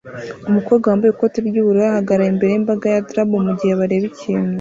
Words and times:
Umukobwa 0.49 0.85
wambaye 0.87 1.11
ikoti 1.11 1.37
ry'ubururu 1.47 1.87
ahagarara 1.91 2.29
imbere 2.31 2.51
yimbaga 2.51 2.85
ya 2.93 3.01
drab 3.09 3.29
mugihe 3.47 3.73
bareba 3.79 4.05
ikintu 4.11 4.49